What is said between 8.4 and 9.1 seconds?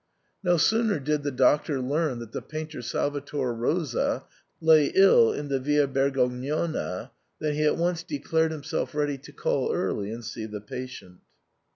himself